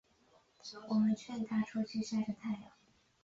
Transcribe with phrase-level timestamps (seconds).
[0.87, 2.63] 我们劝她出去晒晒太阳